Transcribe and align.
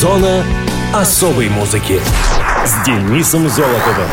Зона 0.00 0.42
особой 0.94 1.50
музыки 1.50 2.00
с 2.64 2.86
Денисом 2.86 3.50
Золотовым. 3.50 4.08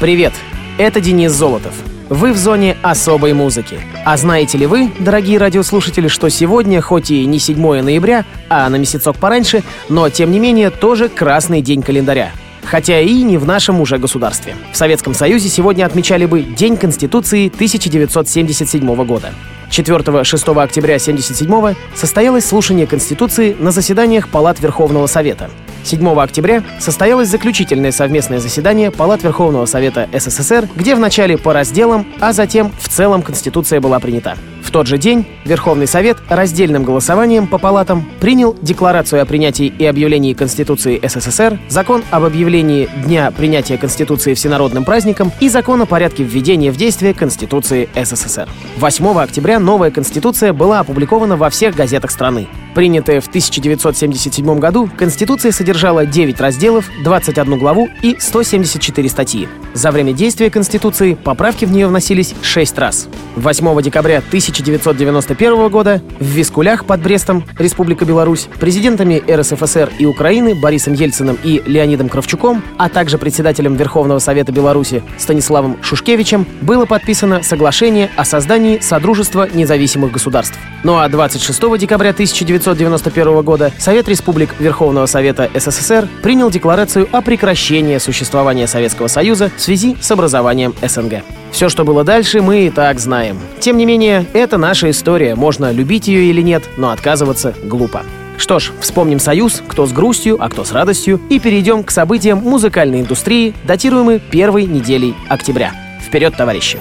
Привет, 0.00 0.32
это 0.78 1.02
Денис 1.02 1.32
Золотов. 1.32 1.74
Вы 2.08 2.32
в 2.32 2.38
зоне 2.38 2.78
особой 2.80 3.34
музыки. 3.34 3.78
А 4.06 4.16
знаете 4.16 4.56
ли 4.56 4.64
вы, 4.64 4.90
дорогие 4.98 5.36
радиослушатели, 5.36 6.08
что 6.08 6.30
сегодня, 6.30 6.80
хоть 6.80 7.10
и 7.10 7.26
не 7.26 7.38
7 7.38 7.82
ноября, 7.82 8.24
а 8.48 8.66
на 8.70 8.76
месяцок 8.76 9.18
пораньше, 9.18 9.62
но 9.90 10.08
тем 10.08 10.30
не 10.30 10.40
менее 10.40 10.70
тоже 10.70 11.10
красный 11.10 11.60
день 11.60 11.82
календаря 11.82 12.32
хотя 12.64 13.00
и 13.00 13.22
не 13.22 13.38
в 13.38 13.46
нашем 13.46 13.80
уже 13.80 13.98
государстве. 13.98 14.56
В 14.72 14.76
Советском 14.76 15.14
Союзе 15.14 15.48
сегодня 15.48 15.84
отмечали 15.84 16.26
бы 16.26 16.42
День 16.42 16.76
Конституции 16.76 17.48
1977 17.48 19.04
года. 19.04 19.32
4-6 19.70 20.62
октября 20.62 20.96
1977 20.96 21.74
состоялось 21.94 22.46
слушание 22.46 22.86
Конституции 22.86 23.54
на 23.58 23.70
заседаниях 23.70 24.28
Палат 24.28 24.60
Верховного 24.60 25.06
Совета. 25.06 25.50
7 25.84 26.06
октября 26.20 26.62
состоялось 26.78 27.28
заключительное 27.28 27.92
совместное 27.92 28.40
заседание 28.40 28.90
Палат 28.90 29.22
Верховного 29.22 29.66
Совета 29.66 30.08
СССР, 30.12 30.68
где 30.74 30.94
вначале 30.94 31.38
по 31.38 31.52
разделам, 31.52 32.06
а 32.20 32.32
затем 32.32 32.72
в 32.78 32.88
целом 32.88 33.22
Конституция 33.22 33.80
была 33.80 34.00
принята. 34.00 34.36
В 34.68 34.70
тот 34.70 34.86
же 34.86 34.98
день 34.98 35.24
Верховный 35.46 35.86
Совет 35.86 36.18
раздельным 36.28 36.84
голосованием 36.84 37.46
по 37.46 37.56
палатам 37.56 38.06
принял 38.20 38.54
Декларацию 38.60 39.22
о 39.22 39.24
принятии 39.24 39.72
и 39.78 39.86
объявлении 39.86 40.34
Конституции 40.34 41.00
СССР, 41.02 41.58
Закон 41.70 42.04
об 42.10 42.24
объявлении 42.24 42.86
Дня 43.06 43.30
принятия 43.30 43.78
Конституции 43.78 44.34
всенародным 44.34 44.84
праздником 44.84 45.32
и 45.40 45.48
Закон 45.48 45.80
о 45.80 45.86
порядке 45.86 46.22
введения 46.22 46.70
в 46.70 46.76
действие 46.76 47.14
Конституции 47.14 47.88
СССР. 47.94 48.46
8 48.76 49.18
октября 49.18 49.58
новая 49.58 49.90
Конституция 49.90 50.52
была 50.52 50.80
опубликована 50.80 51.38
во 51.38 51.48
всех 51.48 51.74
газетах 51.74 52.10
страны. 52.10 52.46
Принятая 52.74 53.20
в 53.20 53.26
1977 53.26 54.58
году, 54.58 54.88
Конституция 54.96 55.50
содержала 55.50 56.04
9 56.04 56.40
разделов, 56.40 56.90
21 57.02 57.58
главу 57.58 57.88
и 58.02 58.16
174 58.20 59.08
статьи. 59.08 59.48
За 59.74 59.90
время 59.90 60.12
действия 60.12 60.50
Конституции 60.50 61.14
поправки 61.14 61.64
в 61.64 61.72
нее 61.72 61.86
вносились 61.88 62.34
6 62.42 62.78
раз. 62.78 63.08
8 63.34 63.82
декабря 63.82 64.22
1991 64.60 65.68
года 65.68 66.02
в 66.18 66.24
Вискулях 66.24 66.84
под 66.84 67.02
Брестом, 67.02 67.44
Республика 67.58 68.04
Беларусь, 68.04 68.48
президентами 68.58 69.22
РСФСР 69.30 69.90
и 69.98 70.06
Украины 70.06 70.54
Борисом 70.54 70.94
Ельциным 70.94 71.38
и 71.42 71.62
Леонидом 71.66 72.08
Кравчуком, 72.08 72.62
а 72.76 72.88
также 72.88 73.18
председателем 73.18 73.76
Верховного 73.76 74.18
Совета 74.18 74.52
Беларуси 74.52 75.02
Станиславом 75.18 75.82
Шушкевичем 75.82 76.46
было 76.62 76.86
подписано 76.86 77.42
соглашение 77.42 78.10
о 78.16 78.24
создании 78.24 78.78
Содружества 78.80 79.48
независимых 79.52 80.12
государств. 80.12 80.58
Ну 80.84 80.98
а 80.98 81.08
26 81.08 81.78
декабря 81.78 82.10
1991 82.10 82.78
1991 82.98 83.42
года 83.42 83.72
Совет 83.78 84.08
Республик 84.08 84.50
Верховного 84.58 85.06
Совета 85.06 85.50
СССР 85.54 86.08
принял 86.22 86.50
декларацию 86.50 87.08
о 87.12 87.20
прекращении 87.20 87.98
существования 87.98 88.66
Советского 88.66 89.08
Союза 89.08 89.50
в 89.56 89.60
связи 89.60 89.96
с 90.00 90.10
образованием 90.10 90.74
СНГ. 90.82 91.22
Все, 91.50 91.68
что 91.68 91.84
было 91.84 92.04
дальше, 92.04 92.40
мы 92.40 92.66
и 92.66 92.70
так 92.70 93.00
знаем. 93.00 93.38
Тем 93.58 93.76
не 93.78 93.86
менее, 93.86 94.26
это 94.32 94.47
наша 94.56 94.90
история, 94.90 95.34
можно 95.34 95.70
любить 95.72 96.08
ее 96.08 96.30
или 96.30 96.40
нет, 96.40 96.62
но 96.76 96.90
отказываться 96.90 97.54
глупо. 97.64 98.02
Что 98.38 98.58
ж, 98.60 98.72
вспомним 98.80 99.18
союз, 99.18 99.62
кто 99.66 99.84
с 99.86 99.92
грустью, 99.92 100.38
а 100.40 100.48
кто 100.48 100.64
с 100.64 100.72
радостью, 100.72 101.20
и 101.28 101.40
перейдем 101.40 101.82
к 101.82 101.90
событиям 101.90 102.38
музыкальной 102.38 103.00
индустрии, 103.00 103.52
датируемой 103.64 104.20
первой 104.20 104.64
неделей 104.64 105.14
октября. 105.28 105.72
Вперед, 106.06 106.34
товарищи! 106.36 106.78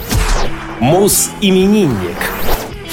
Мус-именинник– 0.79 2.15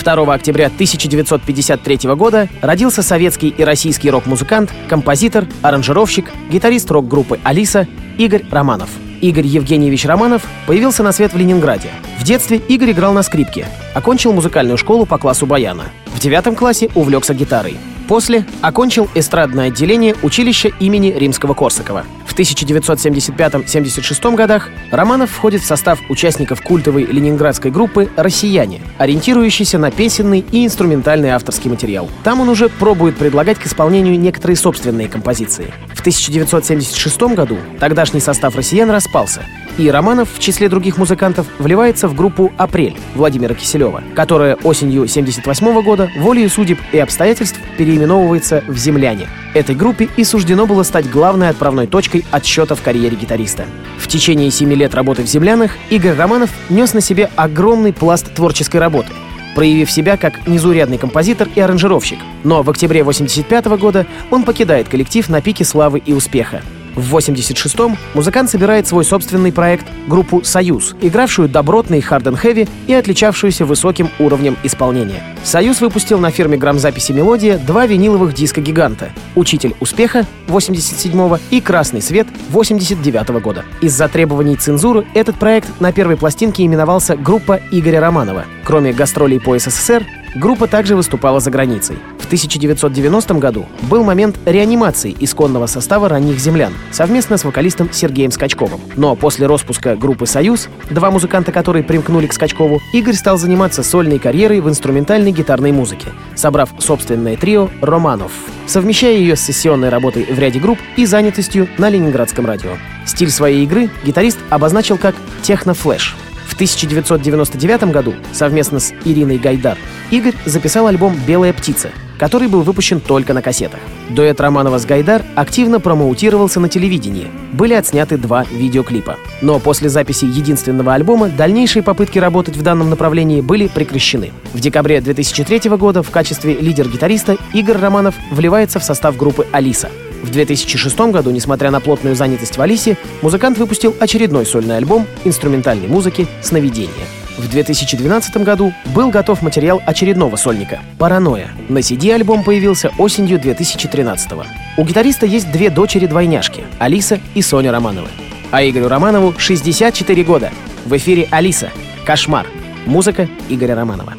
2 0.05 0.34
октября 0.34 0.66
1953 0.66 2.14
года 2.14 2.48
родился 2.61 3.03
советский 3.03 3.48
и 3.48 3.64
российский 3.64 4.11
рок-музыкант, 4.11 4.70
композитор, 4.88 5.47
аранжировщик, 5.62 6.31
гитарист 6.50 6.91
рок-группы 6.91 7.41
«Алиса» 7.42 7.88
Игорь 8.19 8.44
Романов. 8.50 8.91
Игорь 9.25 9.47
Евгеньевич 9.47 10.05
Романов 10.05 10.42
появился 10.66 11.03
на 11.03 11.10
свет 11.10 11.32
в 11.32 11.38
Ленинграде. 11.38 11.88
В 12.21 12.25
детстве 12.25 12.59
Игорь 12.59 12.91
играл 12.91 13.15
на 13.15 13.22
скрипке, 13.22 13.66
окончил 13.94 14.34
музыкальную 14.34 14.76
школу 14.76 15.06
по 15.06 15.16
классу 15.16 15.47
баяна. 15.47 15.84
В 16.09 16.21
девятом 16.21 16.54
классе 16.54 16.91
увлекся 16.94 17.32
гитарой. 17.32 17.78
После 18.09 18.44
окончил 18.60 19.09
эстрадное 19.15 19.69
отделение 19.69 20.15
училища 20.22 20.69
имени 20.81 21.15
Римского-Корсакова. 21.16 22.04
В 22.26 22.37
1975-76 22.37 24.34
годах 24.34 24.69
Романов 24.91 25.31
входит 25.31 25.62
в 25.62 25.66
состав 25.66 26.00
участников 26.09 26.62
культовой 26.62 27.04
ленинградской 27.04 27.70
группы 27.70 28.10
«Россияне», 28.16 28.81
ориентирующейся 28.98 29.78
на 29.78 29.93
песенный 29.93 30.44
и 30.50 30.66
инструментальный 30.66 31.31
авторский 31.31 31.70
материал. 31.70 32.10
Там 32.25 32.41
он 32.41 32.48
уже 32.48 32.69
пробует 32.69 33.16
предлагать 33.16 33.59
к 33.59 33.66
исполнению 33.66 34.19
некоторые 34.19 34.56
собственные 34.56 35.09
композиции. 35.09 35.72
В 35.94 36.00
1976 36.00 37.22
году 37.34 37.56
тогдашний 37.78 38.20
состав 38.20 38.56
«Россиян» 38.56 38.91
распался, 38.91 39.43
и 39.79 39.91
Романов 39.91 40.29
в 40.33 40.39
числе 40.39 40.69
других 40.69 40.99
музыкантов 40.99 41.47
вливается 41.59 42.09
в 42.09 42.15
группу 42.15 42.53
«Апрель» 42.57 42.97
Владимира 43.15 43.55
Киселева, 43.55 44.03
которая 44.15 44.55
осенью 44.57 45.03
1978 45.03 45.83
года 45.83 46.11
волею 46.17 46.49
судеб 46.49 46.79
и 46.93 46.99
обстоятельств 46.99 47.59
переименовывается 47.77 48.62
в 48.69 48.77
«Земляне». 48.77 49.29
Этой 49.55 49.75
группе 49.75 50.09
и 50.17 50.25
суждено 50.25 50.67
было 50.67 50.83
стать 50.83 51.11
главной 51.11 51.49
отправной 51.49 51.87
точкой 51.87 52.25
отсчета 52.31 52.75
в 52.75 52.83
карьере 52.83 53.17
гитариста. 53.17 53.67
В 53.99 54.09
течение 54.09 54.51
семи 54.51 54.75
лет 54.75 54.95
работы 54.95 55.23
в 55.23 55.27
«Землянах» 55.27 55.73
Игорь 55.91 56.17
Романов 56.17 56.51
нес 56.69 56.95
на 56.95 57.01
себе 57.01 57.31
огромный 57.37 57.93
пласт 57.93 58.33
творческой 58.35 58.79
работы, 58.79 59.11
проявив 59.55 59.91
себя 59.91 60.17
как 60.17 60.47
незаурядный 60.47 60.99
композитор 60.99 61.49
и 61.55 61.61
аранжировщик. 61.61 62.19
Но 62.43 62.62
в 62.62 62.71
октябре 62.71 63.03
1985 63.03 63.81
года 63.81 64.06
он 64.31 64.43
покидает 64.43 64.89
коллектив 64.89 65.29
на 65.29 65.41
пике 65.41 65.65
славы 65.65 66.01
и 66.05 66.12
успеха. 66.12 66.62
В 66.97 67.16
86-м 67.16 67.97
музыкант 68.15 68.50
собирает 68.50 68.87
свой 68.87 69.05
собственный 69.05 69.53
проект, 69.53 69.87
группу 70.06 70.44
«Союз», 70.44 70.94
игравшую 71.00 71.49
добротный 71.49 72.00
хард 72.00 72.25
хэви 72.37 72.69
и 72.87 72.94
отличавшуюся 72.94 73.66
высоким 73.66 74.09
уровнем 74.19 74.56
исполнения. 74.62 75.22
«Союз» 75.43 75.81
выпустил 75.81 76.19
на 76.19 76.31
фирме 76.31 76.56
грамзаписи 76.56 77.12
«Мелодия» 77.12 77.59
два 77.59 77.87
виниловых 77.87 78.34
диска-гиганта 78.34 79.10
«Учитель 79.34 79.75
успеха» 79.81 80.27
87-го 80.47 81.38
и 81.50 81.60
«Красный 81.60 82.00
свет» 82.00 82.27
89-го 82.53 83.41
года. 83.41 83.65
Из-за 83.81 84.09
требований 84.09 84.56
цензуры 84.56 85.06
этот 85.15 85.37
проект 85.37 85.81
на 85.81 85.93
первой 85.93 86.16
пластинке 86.16 86.65
именовался 86.65 87.16
«Группа 87.16 87.61
Игоря 87.71 88.00
Романова». 88.00 88.44
Кроме 88.65 88.93
гастролей 88.93 89.41
по 89.41 89.59
СССР, 89.59 90.06
Группа 90.34 90.66
также 90.66 90.97
выступала 90.97 91.38
за 91.38 91.50
границей. 91.53 91.97
В 92.34 92.37
1990 92.37 93.34
году 93.34 93.67
был 93.83 94.03
момент 94.03 94.41
реанимации 94.45 95.15
исконного 95.21 95.67
состава 95.67 96.09
ранних 96.09 96.41
землян 96.41 96.72
совместно 96.91 97.37
с 97.37 97.45
вокалистом 97.45 97.93
Сергеем 97.93 98.33
Скачковым. 98.33 98.81
Но 98.97 99.15
после 99.15 99.47
распуска 99.47 99.95
группы 99.95 100.27
«Союз», 100.27 100.69
два 100.91 101.12
музыканта, 101.12 101.53
которые 101.53 101.84
примкнули 101.84 102.27
к 102.27 102.33
Скачкову, 102.33 102.81
Игорь 102.93 103.15
стал 103.15 103.39
заниматься 103.39 103.84
сольной 103.84 104.19
карьерой 104.19 104.61
в 104.61 104.69
инструментальной 104.69 105.31
гитарной 105.31 105.71
музыке, 105.71 106.09
собрав 106.34 106.71
собственное 106.78 107.37
трио 107.37 107.71
«Романов», 107.81 108.33
совмещая 108.67 109.15
ее 109.15 109.37
с 109.37 109.41
сессионной 109.41 109.89
работой 109.89 110.25
в 110.25 110.37
ряде 110.37 110.59
групп 110.59 110.81
и 110.97 111.06
занятостью 111.06 111.69
на 111.78 111.89
Ленинградском 111.89 112.47
радио. 112.47 112.73
Стиль 113.06 113.31
своей 113.31 113.62
игры 113.62 113.91
гитарист 114.05 114.39
обозначил 114.50 114.99
как 114.99 115.15
«техно-флэш», 115.43 116.17
в 116.49 116.55
1999 116.55 117.93
году 117.93 118.15
совместно 118.33 118.78
с 118.81 118.93
Ириной 119.05 119.39
Гайдар 119.39 119.77
Игорь 120.11 120.34
записал 120.47 120.87
альбом 120.87 121.17
«Белая 121.27 121.53
птица», 121.53 121.91
который 122.19 122.48
был 122.48 122.62
выпущен 122.62 123.00
только 123.00 123.34
на 123.34 123.42
кассетах. 123.42 123.80
Дуэт 124.10 124.41
Романова 124.41 124.78
с 124.78 124.86
Гайдар 124.86 125.22
активно 125.34 125.80
промоутировался 125.80 126.60
на 126.60 126.69
телевидении. 126.69 127.28
Были 127.52 127.75
отсняты 127.75 128.16
два 128.16 128.44
видеоклипа. 128.50 129.16
Но 129.41 129.58
после 129.58 129.88
записи 129.88 130.25
единственного 130.25 130.94
альбома 130.94 131.28
дальнейшие 131.28 131.82
попытки 131.82 132.19
работать 132.19 132.56
в 132.56 132.62
данном 132.62 132.91
направлении 132.91 133.41
были 133.41 133.69
прекращены. 133.69 134.32
В 134.52 134.60
декабре 134.60 135.00
2003 135.00 135.70
года 135.70 136.02
в 136.02 136.10
качестве 136.10 136.54
лидер-гитариста 136.54 137.36
Игорь 137.52 137.78
Романов 137.78 138.14
вливается 138.31 138.78
в 138.78 138.84
состав 138.84 139.17
группы 139.17 139.46
«Алиса». 139.52 139.90
В 140.22 140.31
2006 140.31 140.99
году, 141.12 141.31
несмотря 141.31 141.70
на 141.70 141.81
плотную 141.81 142.17
занятость 142.17 142.56
в 142.56 142.62
Алисе, 142.62 142.96
музыкант 143.20 143.58
выпустил 143.58 143.94
очередной 144.00 144.46
сольный 144.46 144.78
альбом 144.78 145.06
инструментальной 145.25 145.87
музыки 145.87 146.26
«Сновидение». 146.40 147.24
В 147.36 147.48
2012 147.48 148.36
году 148.38 148.72
был 148.94 149.10
готов 149.10 149.42
материал 149.42 149.82
очередного 149.84 150.36
сольника 150.36 150.81
«Паранойя». 150.98 151.50
На 151.69 151.78
CD 151.78 152.12
альбом 152.12 152.44
появился 152.44 152.92
осенью 152.96 153.40
2013 153.40 154.32
-го. 154.32 154.46
У 154.76 154.84
гитариста 154.84 155.26
есть 155.26 155.50
две 155.50 155.69
дочери-двойняшки– 155.69 156.62
Алиса 156.78 157.19
и 157.34 157.42
Соня 157.42 157.72
Романовы. 157.72 158.08
А 158.52 158.62
Игорю 158.62 158.86
Романову 158.86 159.34
64 159.36 160.22
года. 160.22 160.52
В 160.84 160.96
эфире 160.96 161.26
«Алиса». 161.31 161.70
«Кошмар». 162.06 162.46
Музыка 162.86 163.28
Игоря 163.48 163.75
Романова. 163.75 164.14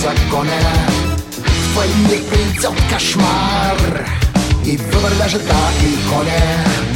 Твой 0.00 1.88
мир 2.08 2.20
придет 2.30 2.72
кошмар 2.90 4.06
И 4.64 4.76
выбор 4.76 5.12
ляжет 5.18 5.42
на 5.42 5.70
иконе 5.86 6.88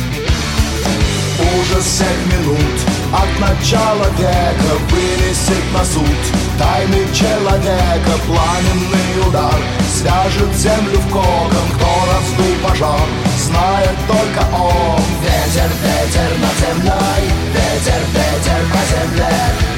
ужас 1.59 1.85
всех 1.85 2.17
минут 2.27 2.77
От 3.13 3.41
начала 3.41 4.07
века 4.19 4.75
вынесет 4.91 5.65
на 5.73 5.85
суд 5.85 6.23
Тайны 6.59 7.07
человека, 7.13 8.13
пламенный 8.27 9.29
удар 9.29 9.61
Свяжет 9.93 10.55
землю 10.57 10.99
в 10.99 11.09
кокон, 11.11 11.67
кто 11.75 11.87
раздул 12.13 12.55
пожар 12.63 13.09
Знает 13.39 13.97
только 14.07 14.47
он. 14.55 15.03
Ветер, 15.23 15.71
ветер 15.83 16.31
над 16.41 16.55
землей 16.61 17.25
Ветер, 17.53 18.03
ветер 18.15 18.63
по 18.71 18.81
земле 18.93 19.35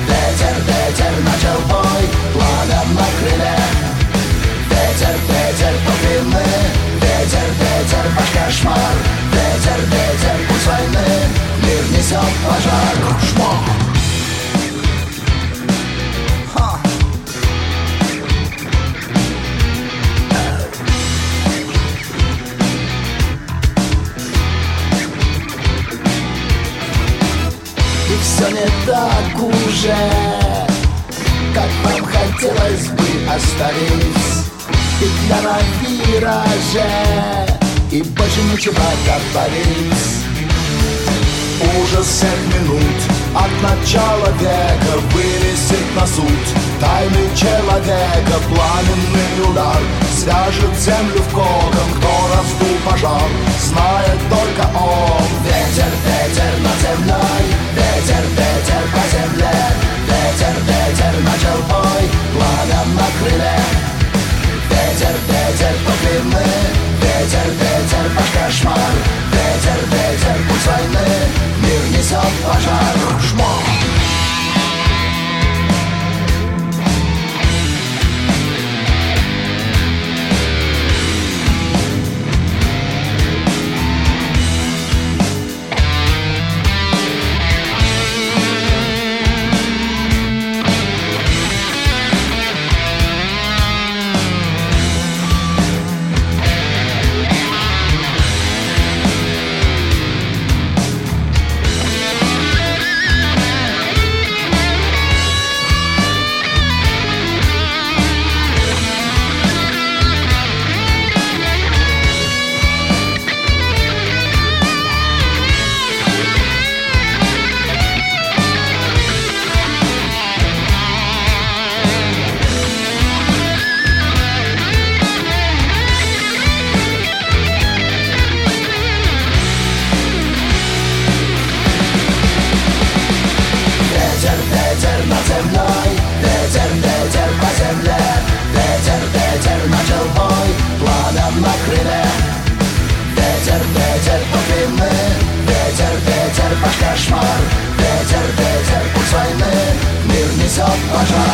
Ветер, 0.08 0.56
ветер 0.66 0.73
начал 1.22 1.60
бой 1.68 2.04
Пламя 2.32 2.82
на 2.94 3.06
крыле. 3.18 3.58
Ветер, 4.70 5.16
ветер 5.28 5.74
по 5.86 5.92
длины 6.00 6.84
Ветер, 7.24 7.48
ветер 7.58 8.06
ваш 8.16 8.30
кошмар. 8.30 8.96
Ветер, 9.32 9.80
ветер 9.86 10.36
путь 10.48 10.66
войны. 10.66 11.08
Мир 11.62 11.98
несет 11.98 12.34
пожар. 12.44 12.96
Кошмар. 13.08 13.84
Все 28.22 28.48
не 28.50 28.66
так 28.86 29.42
уже 29.42 30.43
Как 31.54 31.70
вам 31.84 32.04
хотелось 32.04 32.88
бы 32.88 33.32
оставить 33.32 34.50
Петля 34.98 35.40
на 35.40 35.58
вираже 35.86 36.90
И 37.92 38.02
больше 38.02 38.42
ничего 38.52 38.74
говорить. 39.06 39.94
Ужас 41.78 42.06
всех 42.06 42.36
минут 42.54 42.98
От 43.36 43.52
начала 43.62 44.32
века 44.40 44.98
вынесет 45.12 45.94
на 45.94 46.04
суд. 46.08 46.44
Тайны 46.80 47.28
человека, 47.36 48.36
пламенный 48.48 49.48
удар 49.48 49.80
Свяжет 50.12 50.76
землю 50.76 51.22
в 51.22 51.32
кокон, 51.32 51.88
кто 51.98 52.10
раздул 52.34 52.76
пожар 52.84 53.30
Знает 53.60 54.18
только 54.28 54.76
он. 54.76 55.22
Ветер, 55.44 55.92
ветер 56.04 56.52
над 56.64 56.80
землей 56.82 57.46
Ветер, 57.76 58.24
ветер 58.30 58.82
по 58.92 59.02
земле 59.16 59.54
Ветер, 60.08 60.54
ветер 60.66 60.83
начал 61.20 61.58
бой 61.68 62.08
Пламя 62.32 62.84
на 62.94 63.06
крыле 63.18 63.93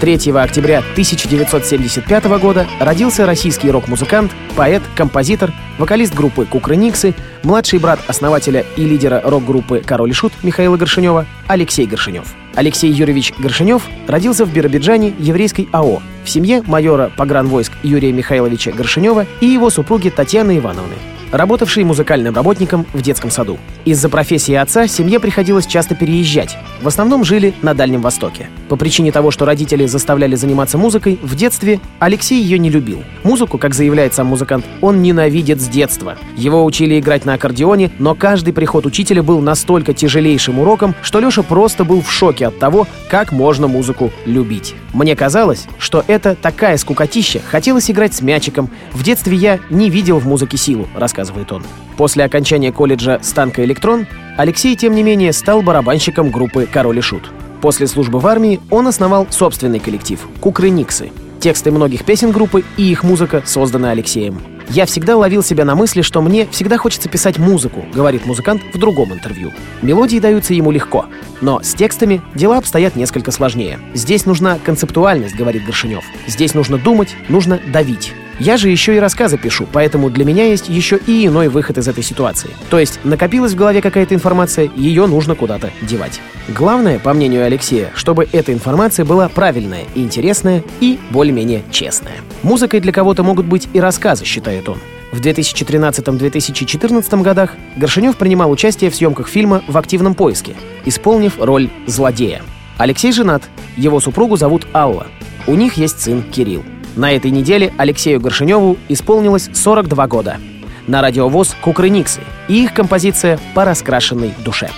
3 0.00 0.30
октября 0.32 0.78
1975 0.78 2.24
года 2.38 2.66
родился 2.80 3.24
российский 3.24 3.70
рок-музыкант, 3.70 4.30
поэт, 4.54 4.82
композитор, 4.94 5.52
вокалист 5.78 6.14
группы 6.14 6.44
Кукрыниксы, 6.44 7.14
младший 7.42 7.78
брат 7.78 8.00
основателя 8.06 8.64
и 8.76 8.84
лидера 8.84 9.22
рок-группы 9.24 9.82
Король 9.84 10.10
и 10.10 10.12
Шут 10.12 10.32
Михаила 10.42 10.76
Горшинева 10.76 11.26
Алексей 11.46 11.86
Горшинев. 11.86 12.34
Алексей 12.54 12.90
Юрьевич 12.90 13.32
Горшинев 13.38 13.82
родился 14.06 14.44
в 14.44 14.52
Биробиджане 14.52 15.14
еврейской 15.18 15.68
АО 15.72 16.02
в 16.24 16.28
семье 16.28 16.62
майора 16.66 17.10
погранвойск 17.16 17.72
Юрия 17.82 18.12
Михайловича 18.12 18.72
Горшинева 18.72 19.26
и 19.40 19.46
его 19.46 19.70
супруги 19.70 20.10
Татьяны 20.10 20.58
Ивановны 20.58 20.94
работавший 21.32 21.84
музыкальным 21.84 22.34
работником 22.34 22.86
в 22.92 23.02
детском 23.02 23.30
саду. 23.30 23.58
Из-за 23.84 24.08
профессии 24.08 24.54
отца 24.54 24.86
семье 24.86 25.20
приходилось 25.20 25.66
часто 25.66 25.94
переезжать. 25.94 26.56
В 26.80 26.88
основном 26.88 27.24
жили 27.24 27.54
на 27.62 27.74
Дальнем 27.74 28.02
Востоке. 28.02 28.50
По 28.68 28.76
причине 28.76 29.12
того, 29.12 29.30
что 29.30 29.44
родители 29.44 29.86
заставляли 29.86 30.34
заниматься 30.34 30.76
музыкой, 30.76 31.18
в 31.22 31.34
детстве 31.34 31.80
Алексей 31.98 32.40
ее 32.42 32.58
не 32.58 32.68
любил. 32.68 33.02
Музыку, 33.24 33.58
как 33.58 33.74
заявляет 33.74 34.14
сам 34.14 34.26
музыкант, 34.26 34.64
он 34.80 35.02
ненавидит 35.02 35.60
с 35.60 35.68
детства. 35.68 36.16
Его 36.36 36.64
учили 36.64 36.98
играть 37.00 37.24
на 37.24 37.34
аккордеоне, 37.34 37.92
но 37.98 38.14
каждый 38.14 38.52
приход 38.52 38.84
учителя 38.86 39.22
был 39.22 39.40
настолько 39.40 39.94
тяжелейшим 39.94 40.58
уроком, 40.58 40.94
что 41.02 41.20
Леша 41.20 41.42
просто 41.42 41.84
был 41.84 42.02
в 42.02 42.10
шоке 42.10 42.48
от 42.48 42.58
того, 42.58 42.86
как 43.08 43.32
можно 43.32 43.68
музыку 43.68 44.12
любить. 44.26 44.74
Мне 44.92 45.16
казалось, 45.16 45.66
что 45.78 46.04
это 46.06 46.34
такая 46.34 46.76
скукотища, 46.76 47.40
хотелось 47.46 47.90
играть 47.90 48.14
с 48.14 48.20
мячиком. 48.20 48.70
В 48.92 49.02
детстве 49.02 49.36
я 49.36 49.60
не 49.70 49.90
видел 49.90 50.18
в 50.18 50.26
музыке 50.26 50.56
силу, 50.56 50.88
рассказывает 50.94 51.52
он. 51.52 51.62
После 51.96 52.24
окончания 52.24 52.72
колледжа 52.72 53.18
«Станка 53.22 53.64
Электрон» 53.64 54.06
Алексей, 54.36 54.76
тем 54.76 54.94
не 54.94 55.02
менее, 55.02 55.32
стал 55.32 55.62
барабанщиком 55.62 56.30
группы 56.30 56.68
«Король 56.70 56.98
и 56.98 57.00
Шут». 57.00 57.30
После 57.62 57.86
службы 57.86 58.18
в 58.18 58.26
армии 58.26 58.60
он 58.70 58.86
основал 58.86 59.26
собственный 59.30 59.80
коллектив 59.80 60.20
«Кукры 60.40 60.68
Никсы». 60.68 61.10
Тексты 61.40 61.70
многих 61.70 62.04
песен 62.04 62.32
группы 62.32 62.64
и 62.76 62.82
их 62.82 63.02
музыка 63.02 63.42
созданы 63.46 63.86
Алексеем. 63.86 64.40
«Я 64.68 64.84
всегда 64.84 65.16
ловил 65.16 65.42
себя 65.42 65.64
на 65.64 65.74
мысли, 65.74 66.02
что 66.02 66.20
мне 66.20 66.46
всегда 66.50 66.76
хочется 66.76 67.08
писать 67.08 67.38
музыку»,— 67.38 67.84
говорит 67.94 68.26
музыкант 68.26 68.62
в 68.74 68.78
другом 68.78 69.12
интервью. 69.12 69.52
Мелодии 69.80 70.18
даются 70.18 70.54
ему 70.54 70.70
легко, 70.70 71.06
но 71.40 71.62
с 71.62 71.72
текстами 71.74 72.20
дела 72.34 72.58
обстоят 72.58 72.96
несколько 72.96 73.30
сложнее. 73.30 73.78
«Здесь 73.94 74.26
нужна 74.26 74.58
концептуальность»,— 74.62 75.36
говорит 75.36 75.64
Горшинев. 75.64 76.04
«Здесь 76.26 76.52
нужно 76.54 76.78
думать, 76.78 77.16
нужно 77.28 77.60
давить». 77.72 78.12
Я 78.38 78.58
же 78.58 78.68
еще 78.68 78.94
и 78.94 78.98
рассказы 78.98 79.38
пишу, 79.38 79.66
поэтому 79.72 80.10
для 80.10 80.24
меня 80.24 80.44
есть 80.44 80.68
еще 80.68 80.98
и 81.06 81.26
иной 81.26 81.48
выход 81.48 81.78
из 81.78 81.88
этой 81.88 82.02
ситуации. 82.02 82.50
То 82.68 82.78
есть 82.78 83.00
накопилась 83.02 83.52
в 83.52 83.56
голове 83.56 83.80
какая-то 83.80 84.14
информация, 84.14 84.70
ее 84.76 85.06
нужно 85.06 85.34
куда-то 85.34 85.70
девать. 85.80 86.20
Главное, 86.48 86.98
по 86.98 87.14
мнению 87.14 87.46
Алексея, 87.46 87.90
чтобы 87.94 88.28
эта 88.30 88.52
информация 88.52 89.06
была 89.06 89.30
правильная 89.30 89.84
интересная 89.94 90.62
и 90.80 90.98
более-менее 91.10 91.62
честная. 91.70 92.16
Музыкой 92.42 92.80
для 92.80 92.92
кого-то 92.92 93.22
могут 93.22 93.46
быть 93.46 93.68
и 93.72 93.80
рассказы, 93.80 94.26
считает 94.26 94.68
он. 94.68 94.78
В 95.12 95.20
2013-2014 95.20 97.22
годах 97.22 97.54
Горшинев 97.76 98.16
принимал 98.16 98.50
участие 98.50 98.90
в 98.90 98.96
съемках 98.96 99.28
фильма 99.28 99.62
«В 99.66 99.78
активном 99.78 100.14
поиске», 100.14 100.54
исполнив 100.84 101.38
роль 101.38 101.70
злодея. 101.86 102.42
Алексей 102.76 103.12
женат, 103.12 103.44
его 103.78 103.98
супругу 103.98 104.36
зовут 104.36 104.66
Алла. 104.74 105.06
У 105.46 105.54
них 105.54 105.74
есть 105.74 106.02
сын 106.02 106.22
Кирилл. 106.22 106.62
На 106.96 107.12
этой 107.12 107.30
неделе 107.30 107.74
Алексею 107.76 108.20
Горшиневу 108.20 108.78
исполнилось 108.88 109.50
42 109.52 110.06
года. 110.08 110.38
На 110.86 111.02
радиовоз 111.02 111.54
«Кукрыниксы» 111.60 112.22
и 112.48 112.64
их 112.64 112.72
композиция 112.72 113.38
«По 113.54 113.66
раскрашенной 113.66 114.32
душе». 114.42 114.70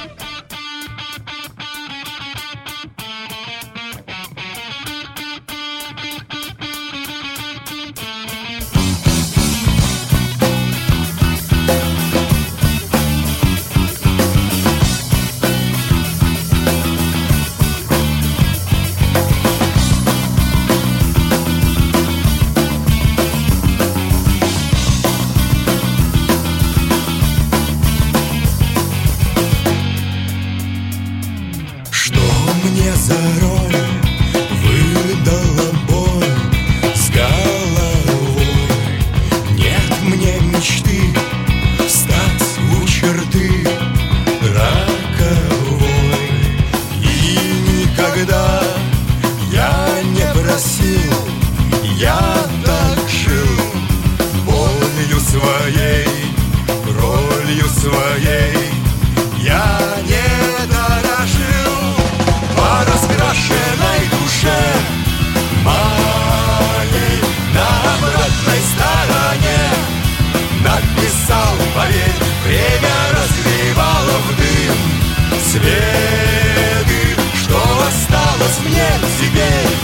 следы 75.58 77.16
Что 77.34 77.60
осталось 77.86 78.60
мне 78.64 78.88
теперь 79.20 79.76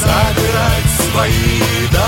Собирать 0.00 0.90
свои 1.10 1.88
дома 1.92 2.05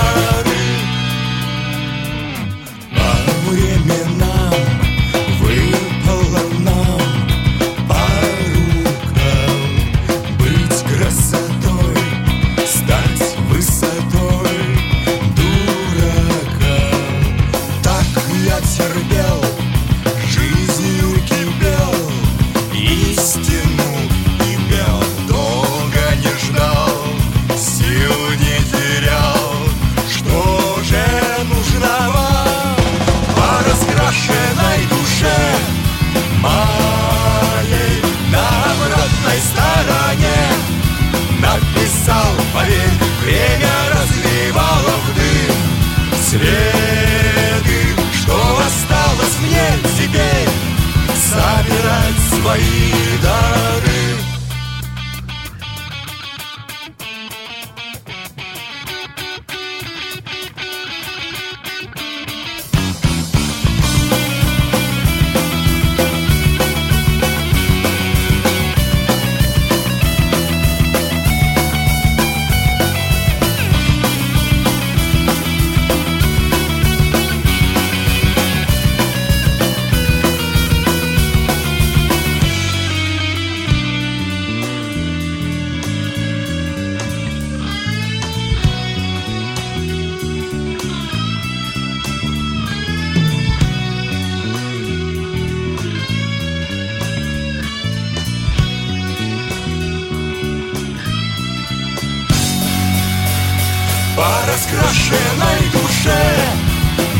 раскрашенной 104.47 105.61
душе 105.71 106.23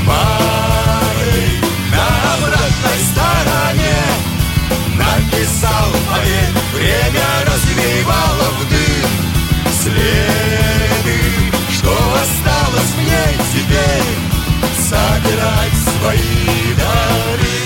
моей 0.06 1.60
на 1.92 2.06
обратной 2.36 3.00
стороне 3.10 4.00
написал 4.96 5.90
поверь, 6.10 6.56
время 6.74 7.28
развивало 7.46 8.48
в 8.58 8.70
дым 8.70 9.12
следы, 9.82 11.20
что 11.72 11.92
осталось 11.92 12.94
мне 12.98 13.24
теперь 13.54 14.10
собирать 14.90 15.78
свои 15.98 16.74
дары. 16.76 17.60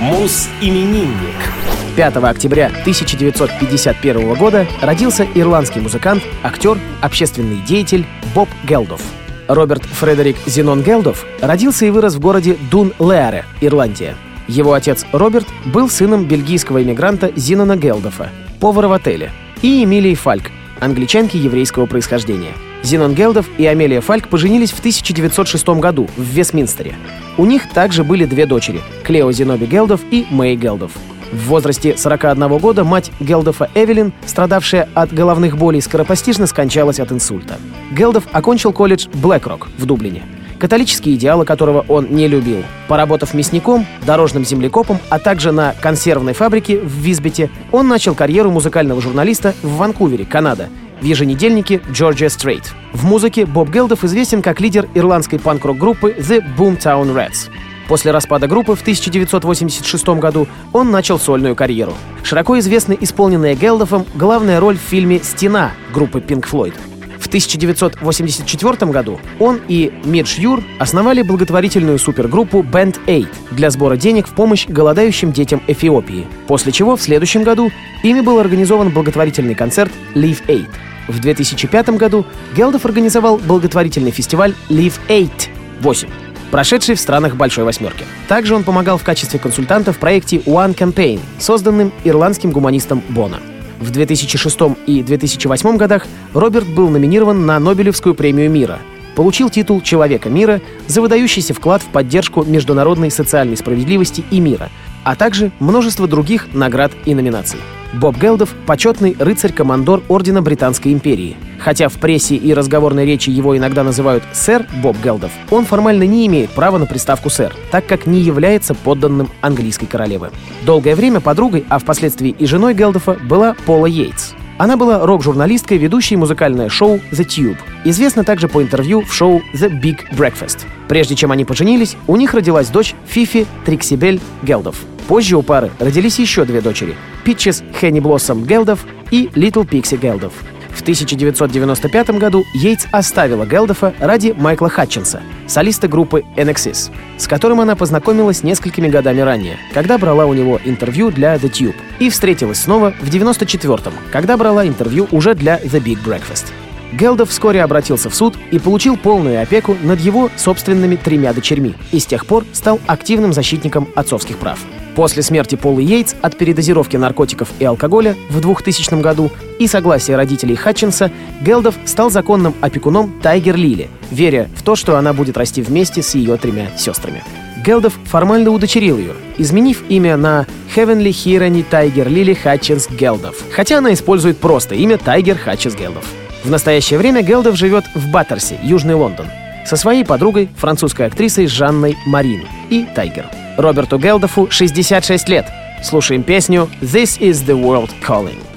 Мус-именинник. 0.00 1.57
5 1.98 2.14
октября 2.18 2.66
1951 2.66 4.34
года 4.34 4.68
родился 4.80 5.26
ирландский 5.34 5.80
музыкант, 5.80 6.22
актер, 6.44 6.78
общественный 7.00 7.56
деятель 7.66 8.06
Боб 8.36 8.48
Гелдов. 8.62 9.02
Роберт 9.48 9.82
Фредерик 9.82 10.36
Зенон 10.46 10.84
Гелдов 10.84 11.26
родился 11.40 11.86
и 11.86 11.90
вырос 11.90 12.14
в 12.14 12.20
городе 12.20 12.56
Дун-Леаре, 12.70 13.46
Ирландия. 13.60 14.14
Его 14.46 14.74
отец 14.74 15.06
Роберт 15.10 15.48
был 15.64 15.90
сыном 15.90 16.24
бельгийского 16.26 16.84
иммигранта 16.84 17.32
Зинона 17.34 17.76
Гелдофа, 17.76 18.30
повара 18.60 18.86
в 18.86 18.92
отеле, 18.92 19.32
и 19.62 19.82
Эмилии 19.82 20.14
Фальк, 20.14 20.52
англичанки 20.78 21.36
еврейского 21.36 21.86
происхождения. 21.86 22.52
Зинон 22.84 23.14
Гелдов 23.14 23.46
и 23.58 23.66
Амелия 23.66 24.02
Фальк 24.02 24.28
поженились 24.28 24.70
в 24.70 24.78
1906 24.78 25.66
году 25.80 26.08
в 26.16 26.22
Вестминстере. 26.22 26.94
У 27.36 27.44
них 27.44 27.68
также 27.70 28.04
были 28.04 28.24
две 28.24 28.46
дочери— 28.46 28.82
Клео 29.02 29.32
Зиноби 29.32 29.66
Гелдов 29.66 30.00
и 30.12 30.28
Мэй 30.30 30.54
Гелдов. 30.54 30.92
В 31.32 31.48
возрасте 31.48 31.96
41 31.96 32.58
года 32.58 32.84
мать 32.84 33.10
Гелдофа 33.20 33.68
Эвелин, 33.74 34.12
страдавшая 34.24 34.88
от 34.94 35.12
головных 35.12 35.58
болей, 35.58 35.82
скоропостижно 35.82 36.46
скончалась 36.46 37.00
от 37.00 37.12
инсульта. 37.12 37.58
Гелдов 37.92 38.24
окончил 38.32 38.72
колледж 38.72 39.08
Блэкрок 39.14 39.68
в 39.78 39.86
Дублине 39.86 40.22
католические 40.58 41.14
идеалы 41.14 41.44
которого 41.44 41.84
он 41.88 42.08
не 42.10 42.26
любил. 42.28 42.64
Поработав 42.88 43.32
мясником, 43.32 43.86
дорожным 44.04 44.44
землекопом, 44.44 44.98
а 45.08 45.18
также 45.18 45.52
на 45.52 45.74
консервной 45.80 46.34
фабрике 46.34 46.78
в 46.78 46.92
Визбите, 46.92 47.50
он 47.72 47.88
начал 47.88 48.14
карьеру 48.14 48.50
музыкального 48.50 49.00
журналиста 49.00 49.54
в 49.62 49.76
Ванкувере, 49.76 50.24
Канада, 50.24 50.68
в 51.00 51.04
еженедельнике 51.04 51.76
Georgia 51.90 52.26
Straight. 52.26 52.64
В 52.92 53.04
музыке 53.04 53.46
Боб 53.46 53.70
Гелдов 53.70 54.02
известен 54.04 54.42
как 54.42 54.60
лидер 54.60 54.88
ирландской 54.94 55.38
панк-рок 55.38 55.78
группы 55.78 56.14
The 56.18 56.42
Boomtown 56.56 57.14
Rats. 57.14 57.48
После 57.88 58.10
распада 58.10 58.46
группы 58.46 58.74
в 58.76 58.82
1986 58.82 60.08
году 60.20 60.46
он 60.74 60.90
начал 60.90 61.18
сольную 61.18 61.56
карьеру. 61.56 61.94
Широко 62.22 62.58
известна 62.58 62.92
исполненная 62.92 63.54
Гелдофом 63.54 64.04
главная 64.14 64.60
роль 64.60 64.76
в 64.76 64.82
фильме 64.82 65.20
«Стена» 65.22 65.72
группы 65.92 66.20
Pink 66.20 66.46
Floyd. 66.48 66.74
В 67.18 67.26
1984 67.26 68.92
году 68.92 69.18
он 69.38 69.60
и 69.68 69.92
Мидж 70.04 70.38
Юр 70.38 70.62
основали 70.78 71.22
благотворительную 71.22 71.98
супергруппу 71.98 72.60
Band 72.62 72.98
Aid 73.06 73.28
для 73.50 73.70
сбора 73.70 73.96
денег 73.96 74.28
в 74.28 74.34
помощь 74.34 74.66
голодающим 74.66 75.32
детям 75.32 75.62
Эфиопии, 75.66 76.26
после 76.46 76.72
чего 76.72 76.96
в 76.96 77.02
следующем 77.02 77.42
году 77.42 77.70
ими 78.02 78.20
был 78.20 78.38
организован 78.38 78.90
благотворительный 78.90 79.54
концерт 79.54 79.92
Live 80.14 80.46
Aid. 80.46 80.68
В 81.08 81.20
2005 81.20 81.90
году 81.90 82.26
Гелдов 82.54 82.84
организовал 82.84 83.38
благотворительный 83.38 84.10
фестиваль 84.10 84.54
Live 84.68 84.94
8 85.08 85.58
8, 85.80 86.08
прошедший 86.50 86.94
в 86.94 87.00
странах 87.00 87.36
Большой 87.36 87.64
Восьмерки. 87.64 88.04
Также 88.28 88.54
он 88.54 88.64
помогал 88.64 88.98
в 88.98 89.04
качестве 89.04 89.38
консультанта 89.38 89.92
в 89.92 89.98
проекте 89.98 90.38
One 90.38 90.74
Campaign, 90.74 91.20
созданным 91.38 91.92
ирландским 92.04 92.50
гуманистом 92.50 93.02
Бона. 93.08 93.38
В 93.80 93.90
2006 93.90 94.58
и 94.86 95.02
2008 95.02 95.76
годах 95.76 96.06
Роберт 96.34 96.66
был 96.66 96.88
номинирован 96.88 97.46
на 97.46 97.58
Нобелевскую 97.58 98.14
премию 98.14 98.50
мира, 98.50 98.78
получил 99.14 99.50
титул 99.50 99.80
Человека 99.80 100.28
мира 100.28 100.60
за 100.86 101.00
выдающийся 101.00 101.54
вклад 101.54 101.82
в 101.82 101.86
поддержку 101.86 102.44
международной 102.44 103.10
социальной 103.10 103.56
справедливости 103.56 104.24
и 104.30 104.40
мира, 104.40 104.68
а 105.04 105.16
также 105.16 105.52
множество 105.60 106.08
других 106.08 106.52
наград 106.52 106.92
и 107.04 107.14
номинаций. 107.14 107.60
Боб 107.94 108.18
Гелдов— 108.18 108.54
почетный 108.66 109.16
рыцарь-командор 109.18 110.02
Ордена 110.08 110.42
Британской 110.42 110.92
империи. 110.92 111.36
Хотя 111.58 111.88
в 111.88 111.94
прессе 111.94 112.36
и 112.36 112.52
разговорной 112.52 113.06
речи 113.06 113.30
его 113.30 113.56
иногда 113.56 113.82
называют 113.82 114.22
«сэр 114.32 114.66
Боб 114.82 114.96
Гелдов», 115.02 115.32
он 115.50 115.64
формально 115.64 116.04
не 116.04 116.26
имеет 116.26 116.50
права 116.50 116.78
на 116.78 116.86
приставку 116.86 117.30
«сэр», 117.30 117.54
так 117.70 117.86
как 117.86 118.06
не 118.06 118.20
является 118.20 118.74
подданным 118.74 119.30
английской 119.40 119.86
королевы. 119.86 120.30
Долгое 120.66 120.94
время 120.94 121.20
подругой, 121.20 121.64
а 121.68 121.78
впоследствии 121.78 122.34
и 122.38 122.46
женой 122.46 122.74
Гелдофа, 122.74 123.14
была 123.14 123.56
Пола 123.64 123.86
Йейтс. 123.86 124.32
Она 124.58 124.76
была 124.76 125.06
рок-журналисткой, 125.06 125.78
ведущей 125.78 126.16
музыкальное 126.16 126.68
шоу 126.68 126.96
The 127.12 127.24
Tube. 127.24 127.58
Известна 127.84 128.24
также 128.24 128.48
по 128.48 128.60
интервью 128.60 129.02
в 129.02 129.14
шоу 129.14 129.40
The 129.54 129.70
Big 129.70 130.00
Breakfast. 130.12 130.66
Прежде 130.88 131.14
чем 131.14 131.30
они 131.32 131.44
поженились, 131.44 131.96
у 132.06 132.16
них 132.16 132.34
родилась 132.34 132.68
дочь 132.68 132.94
Фифи 133.06 133.46
Триксибель 133.64 134.20
Гелдов. 134.42 134.84
Позже 135.08 135.36
у 135.38 135.42
пары 135.42 135.70
родились 135.78 136.18
еще 136.18 136.44
две 136.44 136.60
дочери— 136.60 136.94
Питчес 137.24 137.64
Хенни 137.80 137.98
Блоссом 137.98 138.44
Гелдов 138.44 138.84
и 139.10 139.30
Литл 139.34 139.64
Пикси 139.64 139.96
Гелдов. 139.96 140.34
В 140.68 140.82
1995 140.82 142.10
году 142.10 142.44
Йейтс 142.54 142.86
оставила 142.92 143.46
Гелдофа 143.46 143.94
ради 143.98 144.34
Майкла 144.36 144.68
Хатчинса, 144.68 145.22
солиста 145.46 145.88
группы 145.88 146.24
NXS, 146.36 146.90
с 147.16 147.26
которым 147.26 147.60
она 147.60 147.74
познакомилась 147.74 148.44
несколькими 148.44 148.86
годами 148.88 149.20
ранее, 149.22 149.56
когда 149.72 149.98
брала 149.98 150.26
у 150.26 150.34
него 150.34 150.60
интервью 150.64 151.10
для 151.10 151.34
The 151.36 151.50
Tube, 151.50 151.76
и 151.98 152.10
встретилась 152.10 152.60
снова 152.60 152.92
в 152.92 153.08
1994 153.08 153.96
когда 154.12 154.36
брала 154.36 154.68
интервью 154.68 155.08
уже 155.10 155.34
для 155.34 155.56
The 155.58 155.82
Big 155.82 156.04
Breakfast. 156.04 156.44
Гелдов 156.92 157.30
вскоре 157.30 157.62
обратился 157.62 158.08
в 158.08 158.14
суд 158.14 158.34
и 158.50 158.58
получил 158.58 158.96
полную 158.96 159.42
опеку 159.42 159.76
над 159.82 160.00
его 160.00 160.30
собственными 160.36 160.96
тремя 160.96 161.32
дочерьми 161.32 161.74
и 161.92 161.98
с 161.98 162.06
тех 162.06 162.26
пор 162.26 162.44
стал 162.52 162.80
активным 162.86 163.32
защитником 163.32 163.88
отцовских 163.94 164.38
прав. 164.38 164.58
После 164.94 165.22
смерти 165.22 165.54
Полы 165.54 165.82
Йейтс 165.82 166.16
от 166.22 166.36
передозировки 166.36 166.96
наркотиков 166.96 167.50
и 167.60 167.64
алкоголя 167.64 168.16
в 168.30 168.40
2000 168.40 169.00
году 169.00 169.30
и 169.60 169.68
согласия 169.68 170.16
родителей 170.16 170.56
Хатчинса, 170.56 171.12
Гелдов 171.40 171.76
стал 171.84 172.10
законным 172.10 172.54
опекуном 172.60 173.12
Тайгер 173.22 173.54
Лили, 173.54 173.90
веря 174.10 174.48
в 174.56 174.62
то, 174.62 174.74
что 174.74 174.96
она 174.96 175.12
будет 175.12 175.36
расти 175.36 175.62
вместе 175.62 176.02
с 176.02 176.16
ее 176.16 176.36
тремя 176.36 176.76
сестрами. 176.76 177.22
Гелдов 177.64 177.94
формально 178.06 178.50
удочерил 178.50 178.98
ее, 178.98 179.12
изменив 179.36 179.82
имя 179.88 180.16
на 180.16 180.46
Heavenly 180.74 181.12
Hiraani 181.12 181.62
Тайгер 181.62 182.08
Лили 182.08 182.34
Хатчинс 182.34 182.88
Гелдов, 182.88 183.36
хотя 183.52 183.78
она 183.78 183.92
использует 183.92 184.38
просто 184.38 184.74
имя 184.74 184.98
Тайгер 184.98 185.38
Хатчинс 185.38 185.76
Гелдов. 185.76 186.04
В 186.44 186.50
настоящее 186.50 186.98
время 186.98 187.22
Гелдов 187.22 187.56
живет 187.56 187.84
в 187.94 188.10
Баттерси, 188.10 188.58
Южный 188.62 188.94
Лондон, 188.94 189.26
со 189.66 189.76
своей 189.76 190.04
подругой, 190.04 190.48
французской 190.56 191.06
актрисой 191.06 191.46
Жанной 191.46 191.96
Марин 192.06 192.46
и 192.70 192.86
Тайгер. 192.94 193.26
Роберту 193.56 193.98
Гелдофу 193.98 194.48
66 194.50 195.28
лет. 195.28 195.46
Слушаем 195.82 196.22
песню 196.22 196.68
«This 196.80 197.18
is 197.20 197.44
the 197.44 197.60
world 197.60 197.90
calling». 198.06 198.47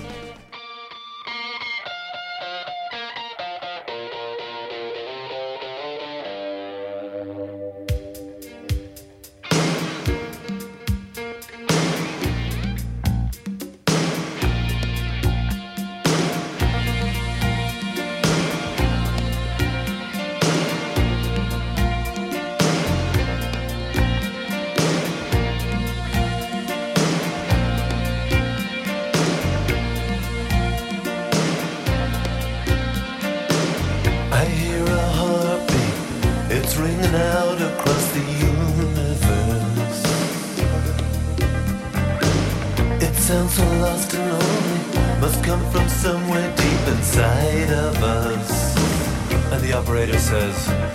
Operator 49.82 50.20
says, 50.20 50.91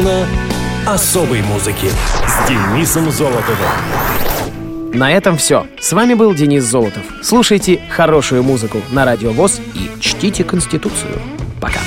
Зона 0.00 0.26
особой 0.86 1.42
музыки 1.42 1.88
с 2.26 2.48
Денисом 2.48 3.10
Золотовым. 3.10 3.68
На 4.94 5.12
этом 5.12 5.36
все. 5.36 5.66
С 5.78 5.92
вами 5.92 6.14
был 6.14 6.34
Денис 6.34 6.64
Золотов. 6.64 7.02
Слушайте 7.22 7.80
хорошую 7.90 8.42
музыку 8.42 8.78
на 8.92 9.04
Радио 9.04 9.32
ВОЗ 9.32 9.60
и 9.74 9.90
чтите 10.00 10.42
Конституцию. 10.42 11.20
Пока. 11.60 11.80